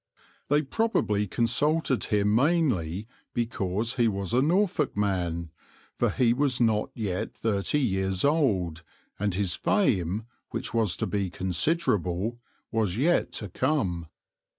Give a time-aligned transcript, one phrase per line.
[0.47, 5.51] They probably consulted him mainly because he was a Norfolk man,
[5.93, 8.81] for he was not yet thirty years old,
[9.19, 12.39] and his fame, which was to be considerable,
[12.71, 14.07] was yet to come.